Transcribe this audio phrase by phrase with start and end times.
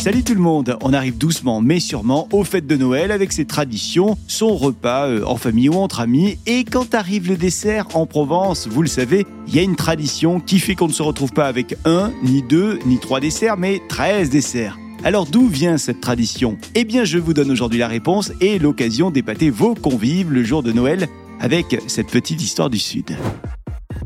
[0.00, 3.44] Salut tout le monde, on arrive doucement mais sûrement aux fêtes de Noël avec ses
[3.44, 6.38] traditions, son repas euh, en famille ou entre amis.
[6.46, 10.40] Et quand arrive le dessert en Provence, vous le savez, il y a une tradition
[10.40, 13.82] qui fait qu'on ne se retrouve pas avec un, ni deux, ni trois desserts, mais
[13.90, 14.78] 13 desserts.
[15.04, 16.56] Alors d'où vient cette tradition?
[16.74, 20.62] Eh bien je vous donne aujourd'hui la réponse et l'occasion d'épater vos convives le jour
[20.62, 21.08] de Noël
[21.40, 23.18] avec cette petite histoire du Sud.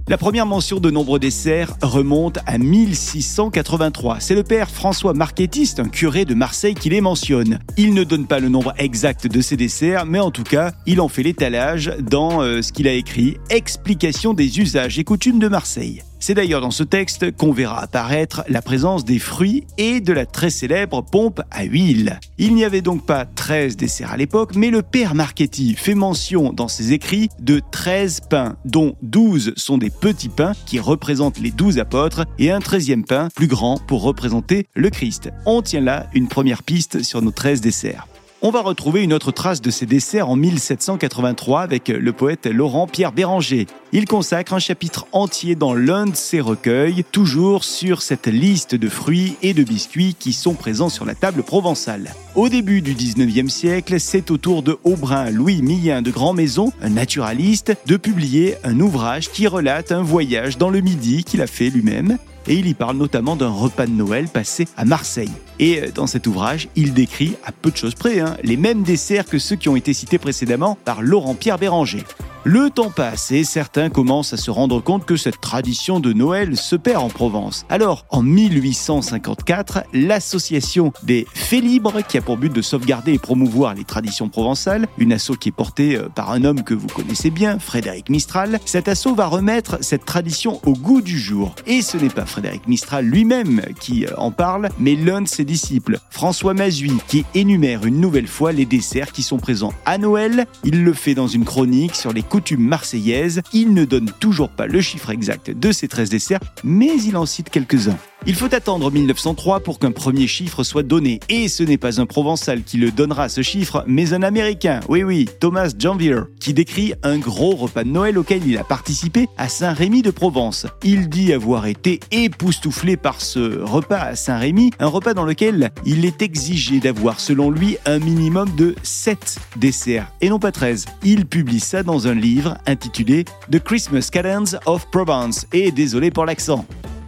[0.06, 4.20] La première mention de nombreux desserts remonte à 1683.
[4.20, 7.58] C'est le père François Marquetiste, un curé de Marseille, qui les mentionne.
[7.78, 11.00] Il ne donne pas le nombre exact de ces desserts, mais en tout cas, il
[11.00, 15.48] en fait l'étalage dans euh, ce qu'il a écrit Explication des usages et coutumes de
[15.48, 16.02] Marseille.
[16.18, 20.26] C'est d'ailleurs dans ce texte qu'on verra apparaître la présence des fruits et de la
[20.26, 22.18] très célèbre pompe à huile.
[22.38, 26.52] Il n'y avait donc pas 13 desserts à l'époque, mais le père Marchetti fait mention
[26.52, 31.50] dans ses écrits de 13 pains, dont 12 sont des petits pains qui représentent les
[31.50, 35.30] 12 apôtres et un 13e pain plus grand pour représenter le Christ.
[35.46, 38.06] On tient là une première piste sur nos 13 desserts.
[38.46, 42.86] On va retrouver une autre trace de ces desserts en 1783 avec le poète Laurent
[42.86, 43.66] Pierre Béranger.
[43.92, 48.90] Il consacre un chapitre entier dans l'un de ses recueils, toujours sur cette liste de
[48.90, 52.12] fruits et de biscuits qui sont présents sur la table provençale.
[52.34, 56.72] Au début du 19e siècle, c'est au tour de Aubrin Louis Millien de Grand Maison,
[56.82, 61.46] un naturaliste, de publier un ouvrage qui relate un voyage dans le Midi qu'il a
[61.46, 62.18] fait lui-même
[62.48, 65.30] et il y parle notamment d'un repas de Noël passé à Marseille.
[65.60, 68.82] Et euh, dans cet ouvrage, il décrit, à peu de choses près, hein, les mêmes
[68.82, 72.02] desserts que ceux qui ont été cités précédemment par Laurent-Pierre Béranger.
[72.46, 76.58] Le temps passe et certains commencent à se rendre compte que cette tradition de Noël
[76.58, 77.64] se perd en Provence.
[77.70, 83.84] Alors, en 1854, l'association des Félibres, qui a pour but de sauvegarder et promouvoir les
[83.84, 87.58] traditions provençales, une asso qui est portée euh, par un homme que vous connaissez bien,
[87.58, 91.54] Frédéric Mistral, cet asso va remettre cette tradition au goût du jour.
[91.66, 95.46] Et ce n'est pas Frédéric Mistral lui-même qui euh, en parle, mais l'un de ses
[95.46, 100.44] disciples, François Mazui, qui énumère une nouvelle fois les desserts qui sont présents à Noël.
[100.62, 103.42] Il le fait dans une chronique sur les coutumes marseillaises.
[103.52, 107.26] Il ne donne toujours pas le chiffre exact de ces 13 desserts, mais il en
[107.26, 107.96] cite quelques-uns.
[108.26, 112.06] Il faut attendre 1903 pour qu'un premier chiffre soit donné, et ce n'est pas un
[112.06, 116.94] Provençal qui le donnera ce chiffre, mais un Américain, oui oui, Thomas Janvier, qui décrit
[117.02, 120.66] un gros repas de Noël auquel il a participé à Saint-Rémy de Provence.
[120.82, 126.06] Il dit avoir été époustouflé par ce repas à Saint-Rémy, un repas dans lequel il
[126.06, 130.86] est exigé d'avoir selon lui un minimum de 7 desserts, et non pas 13.
[131.04, 136.24] Il publie ça dans un livre intitulé The Christmas Cadence of Provence, et désolé pour
[136.24, 136.64] l'accent.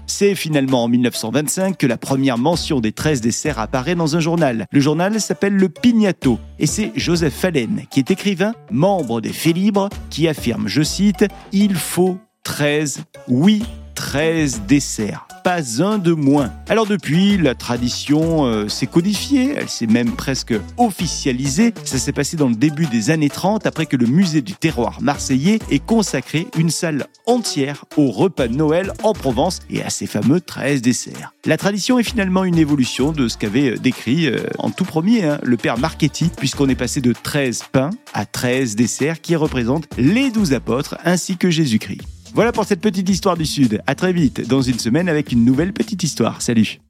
[0.06, 4.66] C'est finalement en 1925 que la première mention des 13 desserts apparaît dans un journal.
[4.70, 9.56] Le journal s'appelle Le Pignato et c'est Joseph Fallen, qui est écrivain, membre des Faits
[9.56, 16.52] Libres, qui affirme, je cite, Il faut 13, oui, 13 desserts pas un de moins.
[16.68, 21.72] Alors depuis, la tradition euh, s'est codifiée, elle s'est même presque officialisée.
[21.84, 25.00] Ça s'est passé dans le début des années 30 après que le musée du terroir
[25.00, 30.08] marseillais ait consacré une salle entière au repas de Noël en Provence et à ces
[30.08, 31.32] fameux 13 desserts.
[31.44, 35.22] La tradition est finalement une évolution de ce qu'avait euh, décrit euh, en tout premier
[35.22, 39.86] hein, le père Marchetti, puisqu'on est passé de 13 pains à 13 desserts qui représentent
[39.96, 42.15] les 12 apôtres ainsi que Jésus-Christ.
[42.34, 43.82] Voilà pour cette petite histoire du Sud.
[43.86, 46.42] À très vite dans une semaine avec une nouvelle petite histoire.
[46.42, 46.80] Salut